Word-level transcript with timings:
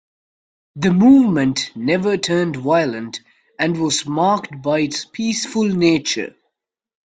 The 0.77 0.91
movement 0.91 1.73
never 1.75 2.17
turned 2.17 2.55
violent 2.55 3.21
and 3.59 3.79
was 3.79 4.07
marked 4.07 4.59
by 4.59 4.79
its 4.79 5.05
peaceful 5.05 5.65
nature. 5.67 6.33